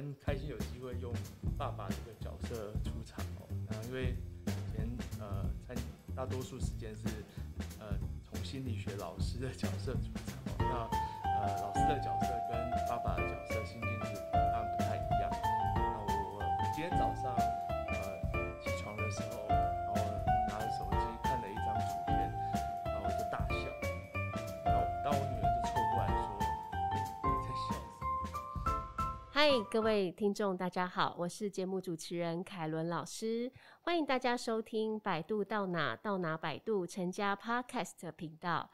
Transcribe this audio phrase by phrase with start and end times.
[0.00, 1.12] 蛮开心有机会用
[1.58, 3.46] 爸爸这个角色出场哦。
[3.68, 4.14] 那因为
[4.46, 4.88] 以前
[5.20, 5.76] 呃，参
[6.16, 7.02] 大多数时间是
[7.78, 10.56] 呃从心理学老师的角色出场哦。
[10.58, 10.88] 那
[11.28, 12.69] 呃老师的角色跟
[29.42, 38.70] 嗨，各位听众，大家好，我是节目主持人凯伦老师，欢迎大家收听百度到哪到哪百度陈家 Podcast 频道。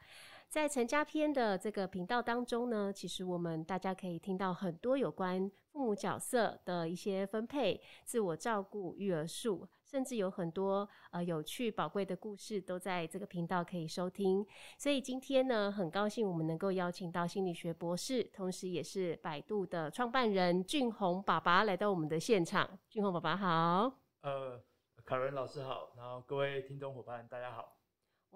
[0.49, 9.65] 在陈家篇的这个频道当中呢，其实我们大家可以听到很多有关父母角色的一些分配、自我照顾、育儿术。
[9.89, 14.45] 甚至有很多呃有趣宝贵的故事都在这个频道可以收听，
[14.77, 22.77] 所以今天呢，很高兴我们能够邀请到心理学博士，同时也是百度的创办人俊宏爸爸来到我们的现场。
[22.89, 24.61] 俊宏爸爸好，呃，
[25.05, 27.76] 凯伦老师好，然后各位听众伙伴大家好。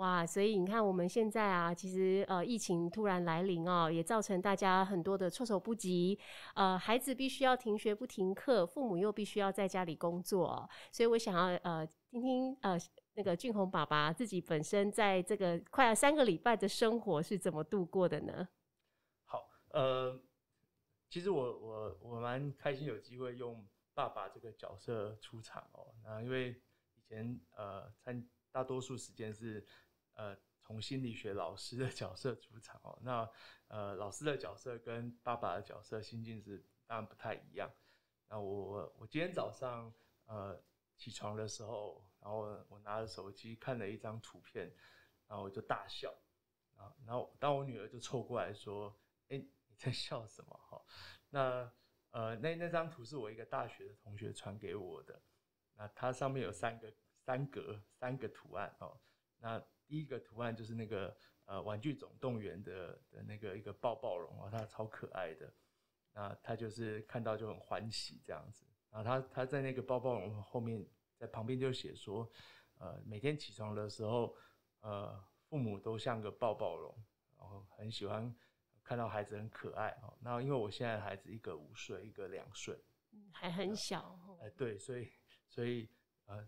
[0.02, 6.18] 哇，所以你看我们现在啊，其实呃疫情突然来临哦，也造成大家很多的措手不及。
[6.56, 12.76] 呃，孩子必须要停学不停课，父母又必须要在家里工作，所以我想要呃听听呃
[13.14, 18.48] 那个俊宏爸爸自己本身在这个快要三个礼拜的生活是怎么度过的呢？
[19.26, 20.20] 好，呃，
[21.12, 26.60] 其实我我我蛮开心有机会用爸爸这个角色出场哦，那因为
[26.96, 28.28] 以前呃参。
[28.54, 29.66] 大多数时间是，
[30.14, 32.98] 呃，从心理学老师的角色出场哦。
[33.02, 33.30] 那，
[33.67, 37.72] 呃，老师的角色跟爸爸的角色心境是当然不太一样。
[38.28, 39.94] 那我我今天早上
[40.26, 40.62] 呃
[40.95, 44.73] 起床的时候，然后我拿着手机看了一张图片，
[45.28, 46.14] 然后我就大笑。
[46.78, 48.96] 啊，然后当我女儿就凑过来说
[49.30, 50.84] ：“哎，你在笑什么？”哈，
[51.30, 51.72] 那
[52.12, 55.22] 呃那那张图是我一个大学的同学传给我的。
[55.75, 56.94] 那它上面有三个。
[57.23, 59.00] 三格三个图案哦，
[59.44, 65.52] 那第一个图案就是那个呃《玩具总动员》的的那个一个抱抱龙啊，它超可爱的，
[66.13, 70.88] 那他就是看到就很欢喜这样子，然后他他在那个抱抱龙后面
[71.18, 72.31] 在旁边就写说，
[72.78, 74.38] 呃每天起床的时候，
[74.81, 75.19] 呃
[75.50, 76.96] 父母都像个抱抱龙，
[77.40, 78.34] 然后很喜欢
[78.84, 82.80] 看到孩子很可爱哦，那因为我现在孩子一个五岁，一个两岁，
[83.34, 85.12] 还很小，哎对，所以
[85.50, 85.90] 所以
[86.28, 86.47] 呃。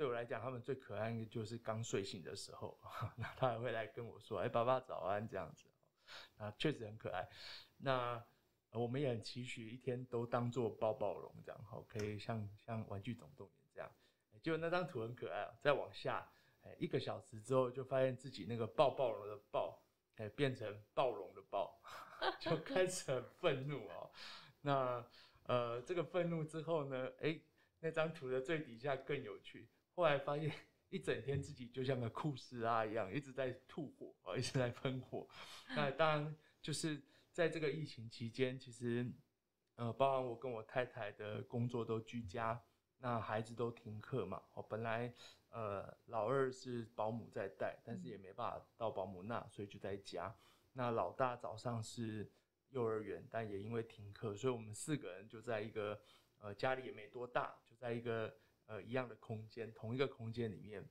[0.00, 2.74] 对我来讲，他们最可爱的就是刚睡醒的时候，
[3.16, 5.66] 那他还会来跟我说：“哎，爸爸早安。”这样子，
[6.38, 7.28] 那确实很可爱。
[7.76, 8.24] 那
[8.70, 13.92] 我们也很期许一天都当做抱抱龙这样，好，可以像像玩具总动员这样。
[14.42, 16.26] 结果那张图很可爱，再往下，
[16.62, 19.82] 哎，一个小时之后就发现自己那个抱抱龙的抱，
[20.16, 21.78] 哎，变成暴龙的暴，
[22.40, 24.10] 就开始很愤怒哦。
[24.62, 25.06] 那
[25.42, 27.38] 呃，这个愤怒之后呢，哎，
[27.80, 29.68] 那张图的最底下更有趣。
[30.00, 30.50] 后来发现
[30.88, 35.28] 一整天自己就像个库斯拉一样，一直在吐火啊，一直在喷火。
[35.76, 36.98] 那当然就是
[37.30, 39.06] 在这个疫情期间，其实
[39.74, 42.58] 呃，包含我跟我太太的工作都居家，
[42.96, 44.42] 那孩子都停课嘛。
[44.54, 45.12] 哦，本来
[45.50, 50.34] 呃老二是保姆在带，但是也没办法到保姆那，所以就在家。
[50.72, 52.32] 那老大早上是
[52.70, 56.00] 幼儿园，但也因为停课，所以我们四个人就在一个
[56.38, 58.34] 呃家里也没多大，就在一个。
[58.70, 60.88] 呃，一样的空间，同一个空间里面，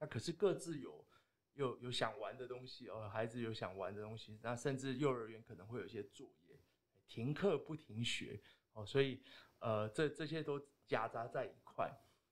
[0.00, 1.06] 那可是各自有
[1.54, 6.58] 有有想玩的东西哦，孩子有想玩的东西，那甚至幼儿园可能会有一些作业，
[7.06, 8.40] 停课不停学
[8.72, 9.22] 哦，所以
[9.60, 11.88] 呃，这这些都夹杂在一块。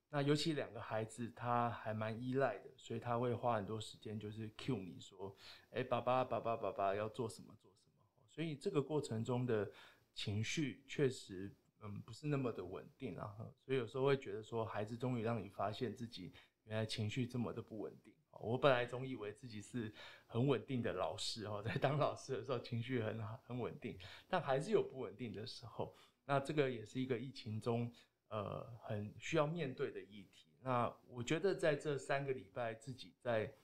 [0.09, 5.37] 那尤其两个孩子，他还蛮依赖的，所以他会花很多时间，就是 cue 你说，
[5.71, 7.93] 哎，爸爸，爸爸，爸爸要做什么做什么。
[8.29, 9.71] 所以这个过程中的
[10.13, 11.55] 情绪确实。
[11.87, 16.33] 嗯，不是那么的稳定啊，所以有时候会觉得说，孩子终于让你发现自己
[16.65, 18.13] 原来情绪这么的不稳定。
[18.41, 19.91] 我本来总以为自己是
[20.27, 25.97] 很稳定的老师哦，在当老师的时候情绪很很稳定，但还是有不稳定的时候。
[26.27, 27.91] 那这个也是一个疫情中
[28.29, 30.49] 呃很需要面对的议题。
[30.61, 33.55] 那我觉得在这三个礼拜，自己在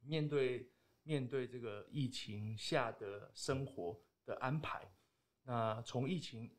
[0.00, 0.70] 面对
[1.04, 4.92] 面对这个疫情下的生活的安排，
[5.44, 6.50] 那从疫情。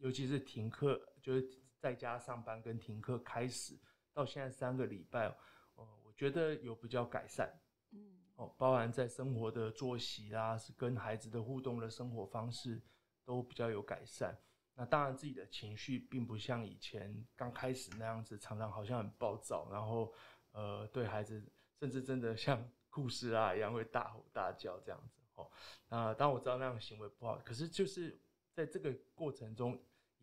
[0.00, 1.46] 尤其是停课，就是
[1.78, 3.78] 在家上班跟停课开始
[4.14, 5.28] 到现在三个礼拜，
[5.74, 7.52] 哦，我觉得有比较改善，
[7.90, 12.80] 嗯，哦，包含在生活的作息啦，是跟孩子的互动的生活方式
[13.26, 14.36] 都比较有改善。
[14.74, 20.10] 那当然自己的情绪并不像以前刚开始那样子，常常好像很暴躁，然后
[20.52, 21.46] 呃对孩子
[21.78, 25.20] 甚至真的像 故事啊一样会大吼大叫这样子。
[25.34, 25.50] 哦，
[25.90, 28.18] 那当我知道那样行为不好，可是就是
[28.54, 29.78] 在这个过程中。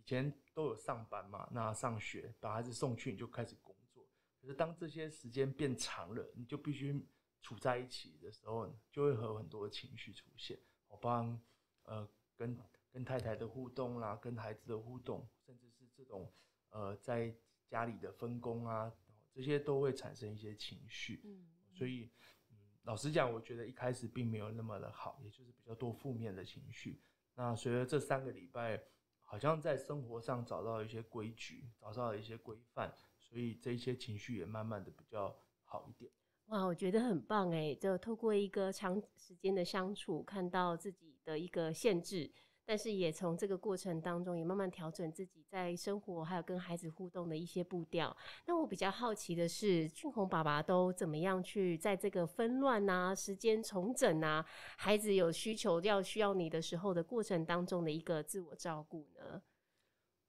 [0.07, 4.07] 前都有上班嘛，那上学把孩子送去，你就开始工作。
[4.39, 7.05] 可是当这些时间变长了，你就必须
[7.41, 10.57] 处在一起的时候，就会有很多的情绪出现。
[10.87, 11.39] 我帮
[11.83, 12.57] 呃跟
[12.89, 16.31] 跟太太的互动啦，跟孩子的互动，甚至是这种
[16.69, 17.35] 呃在
[17.67, 18.91] 家里的分工啊，
[19.33, 21.21] 这些都会产生一些情绪。
[21.25, 22.09] 嗯，所以
[22.49, 27.01] 嗯，老实讲，我觉得一开始并没有那么的好，也就是比较多负面的情绪。
[27.35, 28.81] 那随着这三个礼拜，
[29.29, 35.35] 好像在生活上找到一些规矩，找到一些规范，所以这些情绪也慢慢的比较
[35.65, 36.09] 好一点。
[36.45, 37.75] 哇，我觉得很棒哎！
[37.75, 42.31] 就透过一个长时间的相处，看到自己的一个限制。
[42.69, 48.13] 但是也从这个过程当中，也慢慢调整自己在生活还有跟孩子互动的一些步调。
[48.45, 59.41] 那我比较好奇的是，俊宏爸爸都怎么样去在这个纷乱啊、时间重整啊、孩子有需求要需要你的时候的过程当中的一个自我照顾呢？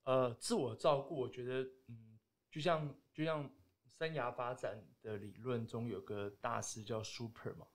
[0.04, 2.20] 呃，自我照顾，我觉得，嗯，
[2.52, 3.50] 就像就像
[3.88, 7.66] 生涯发展的理论中有个大师叫 Super 嘛。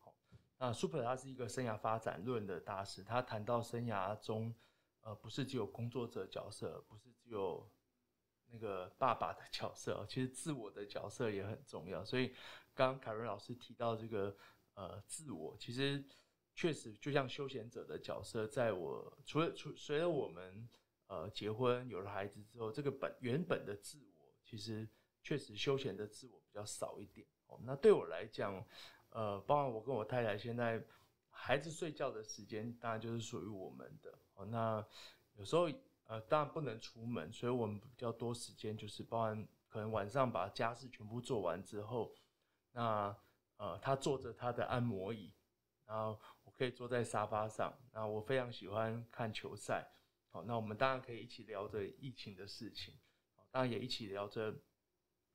[0.58, 4.56] 那 Super 他是一个生涯发展论的大师，他谈到生涯中，
[5.02, 7.70] 呃，不是只有工作者角色，不是只有
[8.46, 12.06] 那个爸爸的角色，其实自我的角色也很重要。
[12.06, 12.30] 所以
[12.74, 14.34] 刚刚凯伦老师提到这个
[14.76, 16.02] 呃自我，其实
[16.56, 20.70] 确实就像休闲者的角色，在我除了除随着我们
[21.08, 24.88] 呃结婚有了孩子之后，这个本原本的自我，其实
[25.24, 27.28] 确实休闲的自我比较少一点。
[27.48, 28.66] 哦，那对我来讲。
[29.14, 30.84] 呃，包括我跟我太太现在
[31.30, 34.12] 孩子睡觉的时间，当然就是属于我们的。
[34.34, 34.84] 哦，那
[35.36, 35.70] 有时候
[36.06, 42.12] 呃，当然不能出门，所以我们比较多时间就是包含可能晚上把家事全部做完之后，
[42.72, 43.16] 那
[43.58, 45.32] 呃，他坐着他的按摩椅，
[45.86, 49.88] 然后我可以坐在沙发上，那我非常喜欢看球赛。
[50.32, 52.96] 好，那我们当然可以一起聊着疫情的事情，
[53.52, 54.56] 当然也一起聊着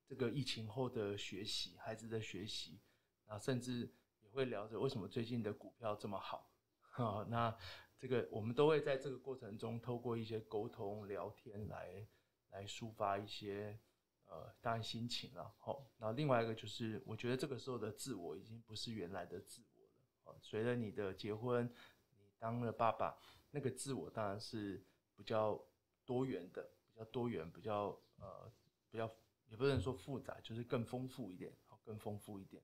[0.05, 2.81] 这个疫情后的学习，孩子的学习。
[3.29, 3.89] 啊，甚至
[4.23, 7.57] 也会聊着为什么最近的股票这么好，哈，那
[7.99, 12.07] 这个我们都会在这个过程中透过一些沟通聊天来
[12.51, 13.79] 来抒发一些
[14.25, 19.91] 呃，当然心情了，好，那另外一个就是我觉得这个时候的自我已经不是原来的自我了，
[20.25, 21.67] 哦，随着你的结婚，
[22.11, 23.17] 你当了爸爸，
[23.51, 24.85] 那个自我当然是
[25.17, 25.63] 比较
[26.05, 28.51] 多元的，比较多元，比较呃，
[28.91, 29.11] 比较
[29.49, 32.63] 也不能说复杂，就是更丰富一点，好，更丰富一点。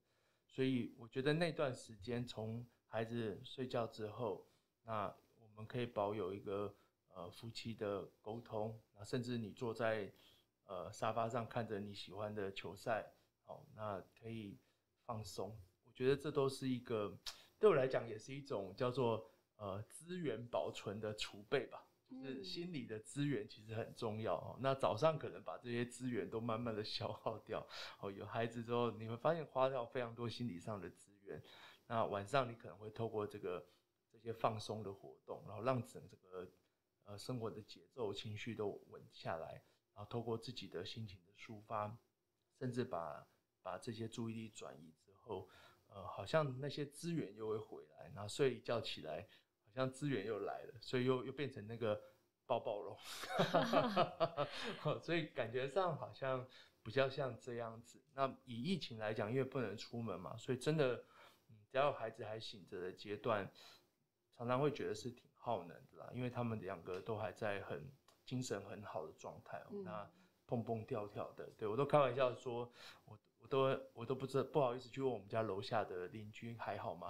[0.55, 4.47] 所以我觉得那段时间，从孩子睡觉之后，
[4.85, 6.73] 那我们可以保有一个
[7.09, 10.12] 呃夫妻的沟通，那甚至你坐在
[10.67, 13.12] 呃沙发上看着你喜欢的球赛，
[13.43, 14.56] 好，那可以
[15.05, 15.61] 放松。
[15.85, 17.19] 我觉得这都是一个
[17.59, 21.85] 对我来讲也是一种叫做呃资源保存的储备吧。
[22.22, 24.56] 就是心理的资源其实很重要哦。
[24.61, 27.66] 那早上可能把这些资源都慢慢的消耗掉
[28.00, 28.11] 哦。
[28.11, 31.43] 有孩子之后，你会发现花掉非常多心理上的资源。
[31.87, 33.66] 那晚上你可能会透过这个
[34.11, 36.50] 这些放松的活动，然后让整个
[37.05, 39.62] 呃生活的节奏、情绪都稳下来，
[39.94, 41.99] 然后透过自己的心情的抒发，
[42.58, 43.26] 甚至把
[43.62, 45.49] 把这些注意力转移之后，
[45.88, 49.28] 呃，好像那些资源又会回来，然后睡一觉起来。
[49.75, 52.00] 像资源又来了，所以又又变成那个
[52.47, 52.97] 抱抱龙，
[55.00, 56.47] 所以感觉上好像
[56.83, 58.00] 比较像这样子。
[58.14, 60.97] 那以疫情来讲，因为不能出门嘛，所以真的，
[61.71, 63.50] 只要孩子还醒着的阶段，
[64.37, 66.09] 常常会觉得是挺耗能的啦。
[66.14, 67.90] 因为他们两个都还在很
[68.25, 70.09] 精神很好的状态，嗯，那
[70.47, 72.71] 蹦蹦跳跳的，对，我都开玩笑说，
[73.07, 77.09] 我我都我都不知道不好意思去问我们家楼下的邻居还好吗？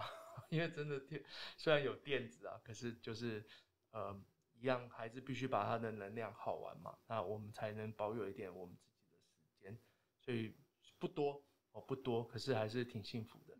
[0.50, 1.24] 因为真的电
[1.56, 3.44] 虽然有电子啊，可是就是
[3.90, 4.18] 呃
[4.54, 9.78] 一样，还是必须把他的能量耗完嘛，那我们才能保有一点我们自己的时间，
[10.20, 10.54] 所以
[10.98, 13.54] 不多哦，不多，可是还是挺幸福的。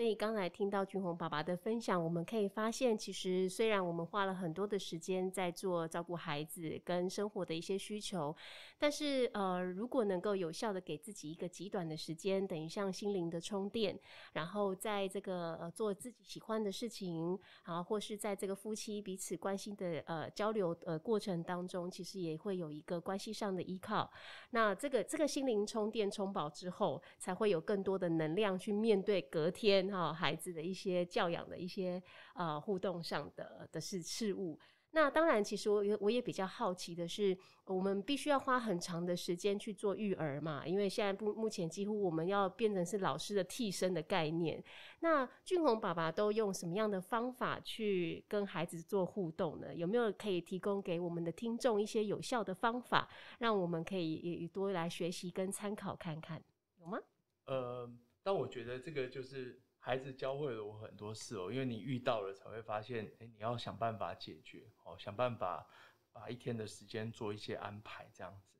[0.00, 8.34] 所以刚才听到俊宏爸爸的分享，我们可以发现，其实虽然我们花了很多的时间在做照顾孩子跟生活的一些需求，
[8.78, 14.00] 但是呃，如果能够有效的给自己一个极短的时间，等于像心灵的充电，
[14.32, 24.10] 然后在这个呃做自己喜欢的事情，啊，或是在这个夫妻彼此关心的呃交流呃过程当中，其实也会有一个关系上的依靠。
[24.52, 29.89] 那这个这个心灵充电充饱之后，才会有更多的能量去面对隔天。
[29.90, 32.02] 哈，孩子的一些教养的一些
[32.34, 34.58] 呃互动上的的事事物，
[34.92, 44.60] 那当然，其实我也我也比较好奇的是，我们必须要花很长的时间去做育儿嘛，因为现在不目前几乎我们要变成是老师的替身的概念。
[44.98, 49.72] 那俊宏爸爸都用什么样的方法去跟孩子做互动呢？
[49.72, 56.42] 有没有可以提供给我们的听众一些有效的方法，让我们可以也多来学习跟参考看看，
[56.80, 56.98] 有吗？
[57.44, 57.88] 呃，
[58.24, 59.60] 但我觉得这个就是。
[59.82, 65.66] 孩子教会了我很多事哦，因为你遇到了才会发现，哎，你要想办法解决哦，想办法
[66.12, 68.52] 把一天的时间做一些安排，这样子。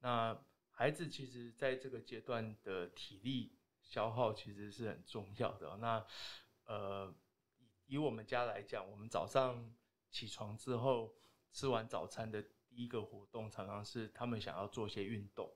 [0.00, 0.38] 那
[0.70, 5.74] 孩子其实在这个阶段的体力消耗其实是很重要的。
[5.78, 6.06] 那
[6.66, 7.14] 呃，
[7.86, 9.74] 以我们家来讲，我们早上
[10.10, 11.16] 起床之后
[11.50, 15.50] 吃完早餐的第一个活动，常常是他们想要做些运动，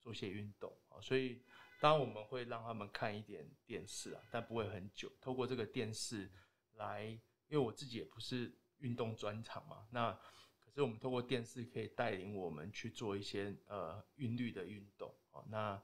[0.00, 1.40] 做些运动啊，所以。
[1.80, 5.12] 当然我们会让他们看一点电视啊，但不会很久。
[5.20, 6.30] 透过这个电视
[6.74, 10.12] 来，因为我自己也不是运动专长嘛，那
[10.58, 15.14] 可是我们透过电视可以带领我们去做一些呃韵律的运动。
[15.32, 15.80] 哦，那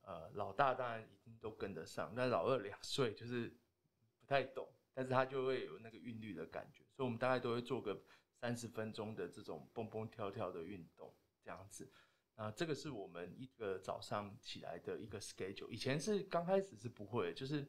[0.00, 3.54] 呃老大当然已经都跟得上，那老二两岁就是
[4.18, 8.02] 不太懂，但是他就会有那个韵律的感觉，所以我们大概都会做个
[8.40, 11.90] 三十分钟的这种蹦蹦跳跳的运动，这样子。
[12.36, 15.68] 啊，这个是我们一个早上起来的一个 schedule。
[15.68, 17.64] 以前是刚开始是不会，就是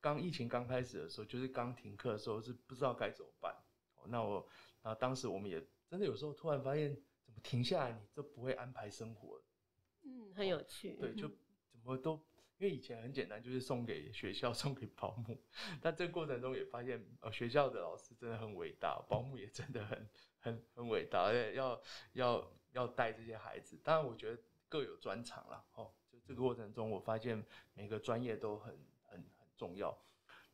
[0.00, 3.54] 刚疫情刚开始的时候，就是刚停课的时候是不知道该怎么办。
[4.06, 4.48] 那我，
[4.80, 9.42] 啊，当时我们也真的有时候突然发现，怎么停下来你都不会安排生活。
[10.04, 10.94] 嗯，很有趣。
[10.94, 11.28] 对，就
[11.70, 12.14] 怎么都，
[12.56, 15.38] 因为以前很简单，就是送给学校，送给保姆。
[15.82, 21.78] 但这个过程中也发现，呃，学校的老师真的很伟大，保姆也真的很很很伟大，而且要
[22.14, 22.50] 要。
[22.78, 25.64] 要带这些孩子，当然我觉得各有专长啦。
[25.74, 27.44] 哦，就这个过程中，我发现
[27.74, 29.96] 每个专业都很很很重要。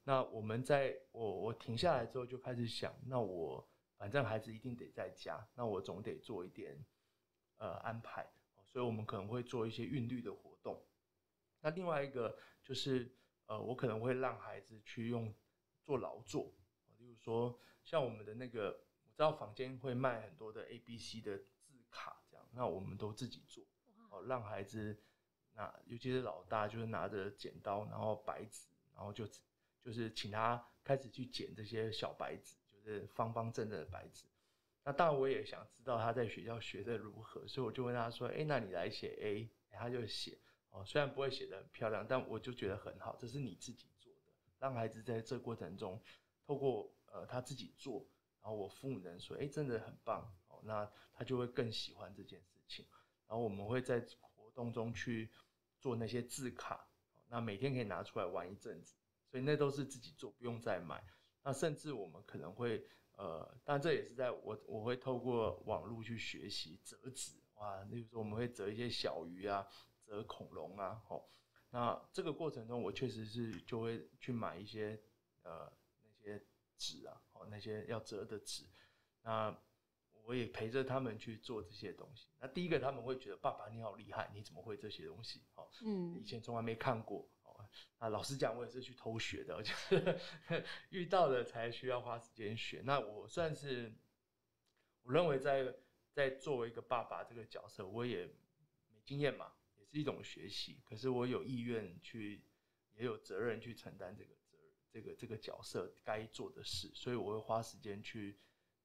[0.04, 6.82] 那我们在我我停下来之后，就开始想，那我反正孩子一定得在家，那我总得做一点
[7.58, 8.26] 呃安排。
[8.66, 10.82] 所以我们可能会做一些韵律的活动。
[11.60, 13.14] 那另外一个就是
[13.46, 15.32] 呃，我可能会让孩子去用
[15.84, 16.52] 做劳作，
[16.98, 18.70] 例如说像我们的那个，
[19.04, 21.40] 我知道坊间会卖很多的 A B C 的。
[22.54, 23.64] 那我们都自己做，
[24.10, 24.96] 哦，让孩子，
[25.54, 29.26] 那尤其是老大，就是拿着剪刀，然后白纸，然后就
[29.82, 34.26] 就是请他开始去剪这些小白纸，就是方方正正的白纸。
[34.84, 40.38] 那当然我也想知道他在学校学的如何，所以我就问他说：“哎，那你来写 A，他就写。
[40.70, 46.02] 哦，虽然不会写的很漂亮，但我就觉得很好，这是你自己做的，让孩子在这过程中
[46.46, 48.06] 透过呃他自己做，
[48.42, 50.30] 然后我父母人说：哎，真的很棒。”
[50.64, 52.84] 那他就会更喜欢这件事情，
[53.28, 55.30] 然后我们会在活动中去
[55.78, 56.88] 做那些字卡，
[57.28, 58.96] 那每天可以拿出来玩一阵子，
[59.30, 61.04] 所以那都是自己做，不用再买。
[61.42, 69.66] 那甚至我们可能会，呃，当然这也是在我我会透过网络去学习折纸，哇，例如说我们会折一些小鱼啊，
[70.06, 71.22] 折恐龙啊，哦，
[71.70, 74.98] 那这个过程中我确实是就会去买一些
[75.42, 75.70] 呃
[76.02, 76.42] 那些
[76.78, 78.64] 纸啊，哦，那些要折的纸，
[79.22, 79.56] 那。
[80.26, 82.26] 我也陪着他们去做这些东西。
[82.40, 85.42] 那第一个他们会觉得爸爸你好厉害，你怎么会这些东西？
[85.54, 87.28] 哦，嗯，以前从来没看过。
[87.42, 92.80] 哦，那老实讲，我也是去偷学的， 就是遇到了才需要花时间学。
[92.84, 93.94] 那我算是，
[95.02, 95.74] 我认为在
[96.10, 98.24] 在作为一个爸爸这个角色，我也
[98.88, 100.80] 没经验嘛，也是一种学习。
[100.84, 102.42] 可是我有意愿去，
[102.94, 108.38] 也有责任去承担这个责任，这个这个角色该做的事，所以我会花时间去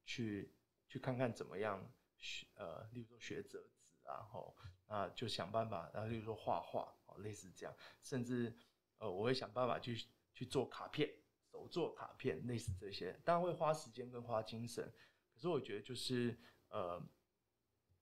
[0.05, 0.53] 去。
[0.89, 1.79] 去看看怎么样
[2.17, 4.55] 学，呃，例如说学折纸啊，吼，
[4.88, 8.58] 那就想办法，然后例如说画画，哦，类似这样，甚至，
[8.98, 10.03] 呃，我会想办法去
[10.34, 11.08] 去做卡片，
[11.51, 14.91] 手做卡片，类似这些，当然会花时间跟花精神，
[15.31, 16.36] 可是我觉得就是，
[16.69, 17.00] 呃，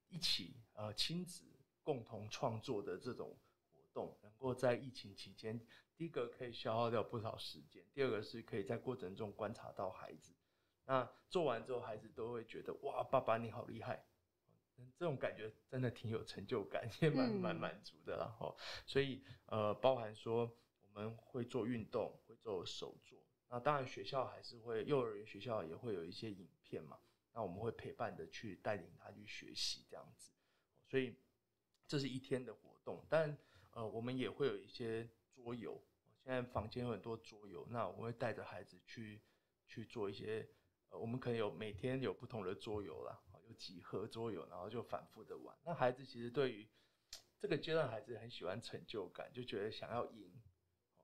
[0.08, 1.44] 一起，呃，亲子
[1.84, 3.38] 共同创作的这种
[3.70, 5.60] 活动，能够在疫情期间，
[5.98, 10.34] 第一个可以消耗掉不少时间，第二个是可以在过程中观察到孩子。
[10.88, 14.06] 那做完之后，孩子都会觉得哇，爸爸你好厉害，
[14.98, 18.16] 这种感觉真的挺有成就感，也蛮蛮满足的。
[18.16, 20.50] 然后，所以呃，包含说
[20.82, 23.20] 我们会做运动，会做手作。
[23.50, 26.98] 那当然学校还是会，幼儿园学校也会有一些影片嘛。
[27.34, 30.32] 那我们会陪伴的去带领他去学习这样子。
[30.88, 31.18] 所以
[31.86, 33.38] 这是一天的活动，但
[33.72, 35.84] 呃，我们也会有一些桌游。
[36.24, 39.22] 现在房间有很多桌游，那我们会带着孩子去
[39.68, 40.48] 去做一些。
[40.90, 45.58] 呃，我们可能有每天有不同的桌游啦，有几盒桌游，然后就反复的玩。
[45.64, 46.68] 那孩子其实对于
[47.40, 50.32] 这个阶段，孩子很喜欢成就感，就觉得想要赢。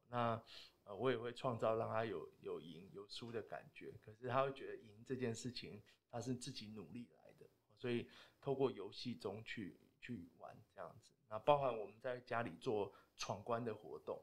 [0.09, 0.41] 那
[0.83, 3.93] 呃，我也会创造让他有有赢有输的感觉。
[4.03, 8.09] 可是他会觉得赢这件事情他是自己努力来的，所以
[8.41, 11.11] 透过游戏中去去玩这样子。
[11.29, 14.21] 那包含我们在家里做闯关的活动，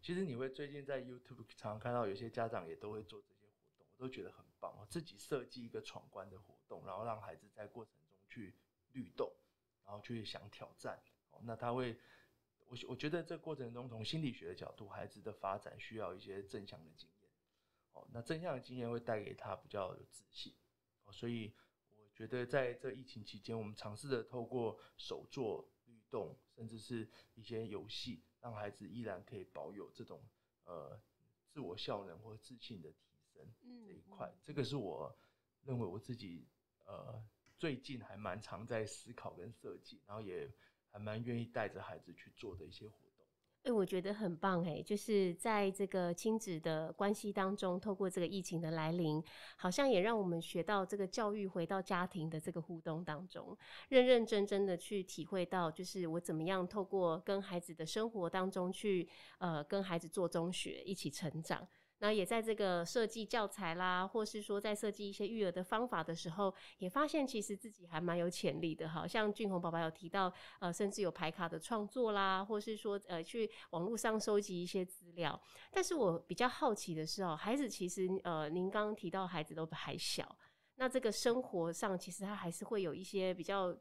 [0.00, 3.22] 其实你会最近在 YouTube 常看到有些家长也都会做，
[4.02, 4.76] 都觉得很棒。
[4.78, 8.54] 我自己设计一个闯关的活动，然后让孩子在过程中去
[8.92, 9.32] 律动，
[9.84, 11.40] 然后去想挑战哦。
[11.44, 11.96] 那他会。
[12.68, 17.30] 我我觉得这过程中，从心理学的角度，孩子的发展需要一些正向的经验。
[17.92, 20.54] 哦，那正向的经验会带给他比较有自信。
[21.04, 21.52] 哦，所以
[21.98, 30.24] 我觉得在这疫情期间，我们尝试着透过手作、律动，甚至是一些游戏，让孩子依然可以保有这种
[30.64, 30.98] 呃
[31.50, 33.44] 自我效能或自信的体升
[33.86, 34.32] 这一块。
[34.42, 35.14] 这个是我
[35.64, 36.46] 认为我自己
[36.84, 37.22] 呃
[37.58, 40.50] 最近还蛮常在思考跟设计，然后也。
[40.94, 43.26] 还蛮愿意带着孩子去做的一些活动，
[43.62, 49.24] 哎、欸，我觉得很棒哎，就是在这个亲子的关系当中，透过这个疫情的来临，
[49.56, 53.56] 好像也让我们学到这个教育回到家庭的这个互动当中，
[53.88, 59.08] 认认真真的去体会到，就是我怎么样透过跟孩子的生活当中去，
[59.38, 61.66] 呃，跟孩子做中学，一起成长。
[62.02, 69.06] 那也在这个设计教材啦，或是说在设计一些育儿的方法的时候，也发现其实自己还蛮有潜力的哈。
[69.06, 75.40] 像俊宏爸爸有提到，呃，甚至有排卡的创作啦，或是说呃去网络上收集一些资料。
[75.70, 80.36] 但是我比较好奇的是哦，孩子其实呃，您刚刚提到孩子都还小，
[80.74, 83.72] 那这个生活上其实他还是会有一些比较。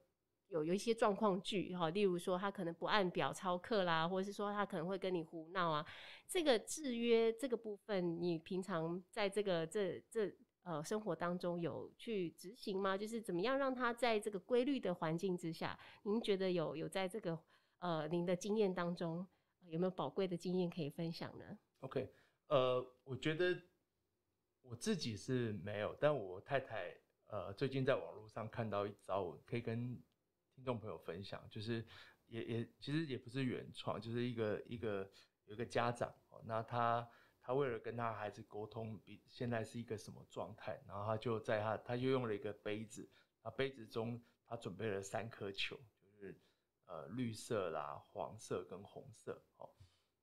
[0.51, 5.85] 有有一些状况剧哈，例如说他可能不按表操课啦，或者是说他可能会跟你胡闹啊。
[6.27, 10.29] 这个制约这个部分，你平常在这个这这
[10.63, 12.97] 呃生活当中有去执行吗？
[12.97, 17.39] 就是怎么样让他在这个规律的环境之下，您觉得有有在这个
[17.79, 19.25] 呃您的经验当中
[19.67, 22.13] 有没有宝贵的经验可以分享呢？OK，
[22.47, 23.57] 呃，我觉得
[24.61, 26.93] 我自己是没有，但我太太
[27.27, 29.97] 呃最近在网络上看到一招，可以跟。
[30.61, 31.83] 听众朋友分享，就是
[32.27, 35.09] 也也其实也不是原创，就是一个一个
[35.45, 36.13] 有一个家长，
[36.45, 37.09] 那他
[37.41, 43.09] 他为了跟他孩子沟通，比现在是一个什么状态，然后他就在他他就用了一个杯子，
[43.41, 46.39] 啊杯子中他准备了三颗球，就是
[46.85, 49.67] 呃绿色啦、黄色跟红色哦，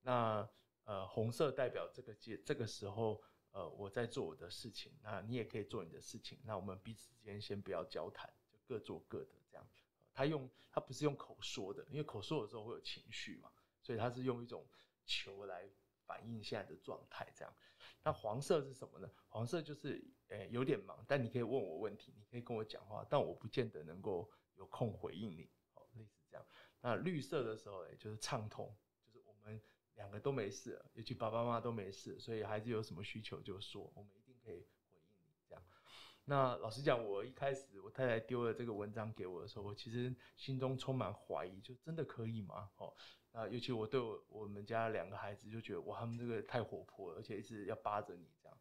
[0.02, 0.48] 那
[0.84, 3.20] 呃红色代表这个阶这个时候
[3.50, 9.30] 呃我在做我的事情，那你也可以做你的事情，那我们彼此之间先不要交谈，就各做各的。
[10.18, 14.66] 他用他不是用口说的，因为口说的时候会有情绪嘛，所以他是用一种
[15.06, 15.70] 球来
[16.06, 17.54] 反映现在的状态，这样。
[18.02, 19.08] 那黄色是什么呢？
[19.28, 26.44] 黄色就是诶、有点忙，但你可以问我问题，你可以跟我讲话，但我不见得能够有空回应你，哦，类似这样。
[26.80, 29.62] 那绿色的时候，诶就是畅通，就是我们
[29.94, 34.66] 两个都没事，尤其爸爸妈妈都没事，所以孩子有什么需求就说，我们一定可以。
[36.28, 42.70] 那老实讲，我一开始我太太丢了这个文章给我的时候，我其实心中充满怀疑，就真的可以吗？
[42.76, 42.92] 哦，
[43.32, 48.58] 那尤其我对我我们家两个孩子就觉得，哇，他们这个太活泼了，而且一直要扒着你这样，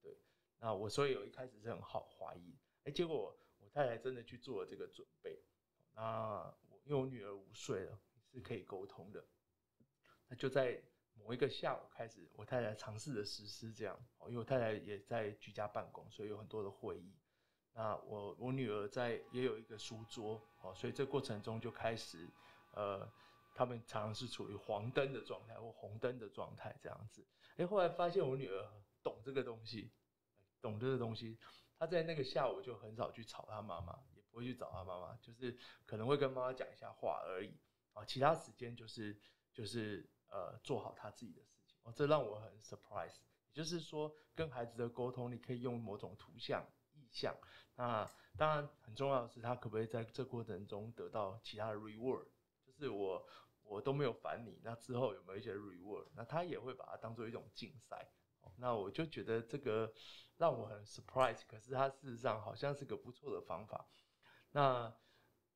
[0.00, 0.16] 对。
[0.60, 5.42] 那我所以有一开始是很好怀疑，哎，结果我太太真的去做了这个准备。
[5.96, 6.54] 那
[6.84, 7.98] 因为我女儿五岁了，
[8.32, 9.26] 是可以沟通的，
[10.28, 10.80] 那就在。
[11.24, 17.14] 某一个下午开始，我太太尝试着实施这样，因为我太太也在居家办公，所以有很多的会议。
[17.74, 22.28] 那我我女儿在也有一个书桌，哦，所以这过程中就开始，
[22.72, 23.06] 呃，
[23.54, 27.26] 他们常常是处于黄灯的状态或红灯的状态这样子。
[27.56, 28.66] 哎，后来发现我女儿
[29.02, 29.92] 懂这个东西，
[30.60, 31.38] 懂这个东西，
[31.78, 37.52] 她在那个下午就很少去吵她妈妈，也不会去找她妈妈，就是可能会跟妈妈讲一下话而已
[37.92, 39.20] 啊，其他时间就是
[39.52, 40.08] 就是。
[40.30, 43.16] 呃，做好他自己的事情哦，这让我很 surprise。
[43.46, 47.34] 也就是说，跟孩子的沟通，你可以用某种图像、意象。
[47.76, 52.26] 那当然很重要的是，他可不可以在这过程中得到其他的 reward？
[52.64, 53.26] 就是我
[53.62, 56.06] 我都没有烦你，那之后有没有一些 reward？
[56.14, 58.08] 那他也会把它当做一种竞赛。
[58.56, 59.92] 那我就觉得这个
[60.36, 61.40] 让我很 surprise。
[61.48, 63.88] 可是他事实上好像是个不错的方法。
[64.50, 64.94] 那。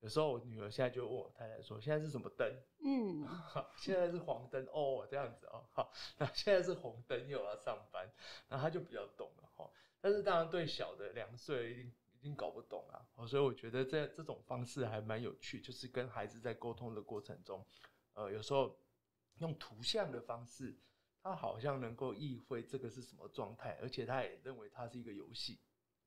[0.03, 2.47] 有时候我女儿现在就问我太太说：“现在是什么灯？”
[2.85, 3.25] 嗯，
[3.79, 8.11] 现在是黄灯哦，这样子哦，好，那现在是红灯，又要上班，
[8.49, 9.71] 那她就比较懂了哈。
[10.01, 17.65] 但是当然对小的两岁已经已经搞不懂啊，所以我觉得这这种方式还蛮有趣，就是跟孩子在沟通的过程中，
[18.15, 18.77] 呃，有时候
[19.39, 20.77] 用图像的方式，
[21.23, 25.61] 他好像能够意会这个是什么状态，而且他也认为它是一个游戏。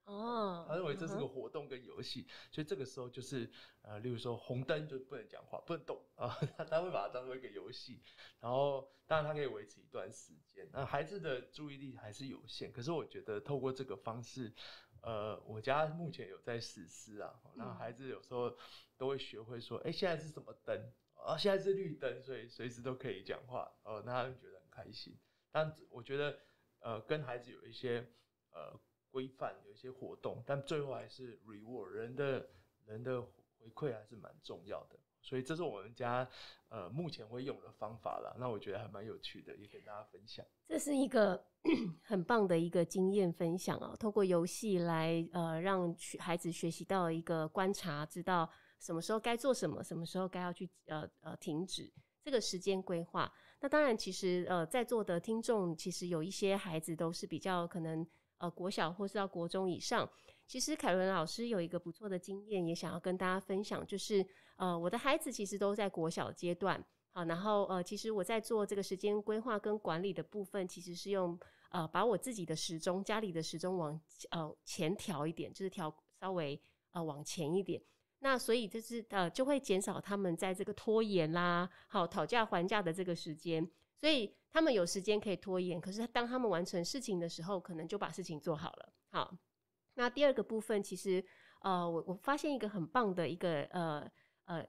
[0.05, 3.49] 哦，他认为这是个活动跟游戏，所以这个时候就是
[3.81, 8.03] 呃，例如说红灯就不能讲话，不能动啊，他他会把它当做一个游戏，
[8.39, 10.69] 然后当然他可以维持一段时间。
[10.71, 14.53] 那孩子的注意力还是有限，可是我觉得透过这个方式，
[15.01, 18.55] 呃，我家目前有在实施啊，那孩子有时候
[18.97, 21.35] 都会学会说，哎、欸，现在是什么灯啊？
[21.35, 25.17] 现在是绿灯，所以随时都可以讲话哦，那他们觉得很开心。
[25.51, 26.37] 但我觉得
[26.79, 28.07] 呃，跟孩子有一些
[28.51, 28.79] 呃。
[29.15, 32.49] 规范有一些活动，但最后还是 reward 人的
[32.85, 36.29] 人的回馈还是蛮重要的，所以这是我们家
[36.67, 38.35] 呃目前会用的方法啦。
[38.37, 40.45] 那我觉得还蛮有趣的，也给大家分享。
[40.67, 41.41] 这是一个
[42.03, 48.51] 很棒的一个经验分享哦，透过游戏来呃让孩子学习到一个观察，知道
[48.81, 51.89] 什么时候该做什么，什么时候该要去呃呃停止
[52.21, 53.31] 这个时间规划。
[53.61, 58.05] 那当然，其实呃在座的听众其实有一些孩子都是比较可能。
[58.45, 60.07] 呃，国小或是到国中以上，
[60.45, 64.23] 其实凯伦老师有一个不错的经验，也想要跟大家分享，就是
[64.57, 77.81] 呃，我的孩子其实都在国小阶段，好，然后呃，其实我在做这个时间规划跟管理的部分，其实是用呃，把我自己的时钟，家里的时钟往呃前调一点，就是调稍微呃往前一点，
[78.19, 83.67] 那所以就是呃就会减少他们在这个拖延啦，好，讨价还价的这个时间。
[83.97, 88.93] 所以他们有时间可以拖延，可是当他们完成事情的时候，可能就把事情做好了。
[89.09, 89.35] 好，
[89.95, 91.23] 那第二个部分，其实
[91.61, 94.09] 呃，我我发现一个很棒的一个呃
[94.45, 94.61] 呃，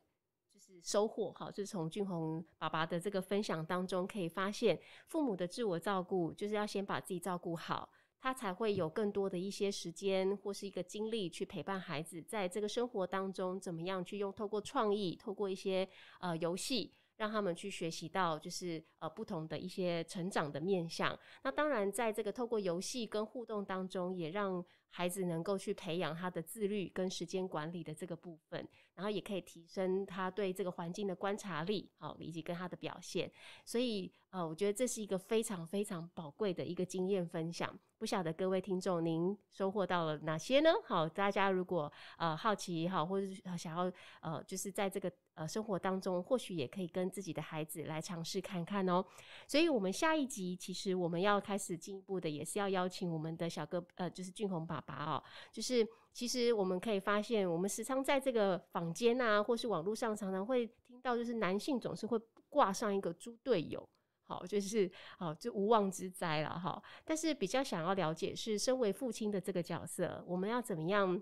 [0.52, 15.88] 就是收获哈，就是从俊宏爸爸的这个分享当中可以发现，父母的自我照顾就是要先把自己照顾好，他才会有更多的一些时间或是一个精力去陪伴孩子，在这个生活当中怎么样去用透过创意，透过一些
[16.20, 16.94] 呃游戏。
[17.16, 21.18] 让他们去学习到，就是呃不同的一些成长的面向。
[21.42, 33.30] 那当然，在这个透过游戏跟互动当中，也让孩子能够去培养他的自律跟时间管理的这个部分，然后也可以提升他对这个环境的观察力，好，以及跟他的表现。
[33.64, 37.78] 所以呃，我觉得这是一个非常非常宝贵的一个经验分享。
[37.98, 40.70] 不晓得各位听众您收获到了哪些呢？
[40.84, 45.12] 好，大家如果呃好奇好，或者想要呃，就是在这个。
[45.36, 49.04] 呃，生活当中或许也可以跟自己的孩子来尝试看看哦。
[49.46, 55.22] 所以，我们下一集其实我们要开始进一步的，也是要邀请我们的小哥，呃，就是俊宏爸爸爸哦。
[55.52, 63.88] 就是其实我们可以发现，我们时常在这个坊间啊，或是网络上，常常会听到，就是男性总是会挂上一个猪队友，
[64.24, 66.82] 好，就是好，就无妄之灾了哈。
[67.04, 71.20] 但是比较想要了解是，身为父亲的这个角色，我们要怎么样？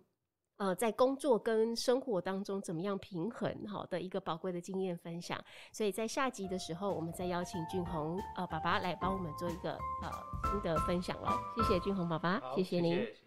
[0.56, 10.08] 呃，在工作跟生活当中怎么样平衡好的一个宝贵的经验分享，所以在下集的时候，我们再邀请俊宏呃爸爸来帮我们做一个呃
[10.48, 11.36] 新的分享了。
[11.56, 12.94] 谢谢俊宏爸爸，谢谢您。
[12.94, 13.23] 谢谢。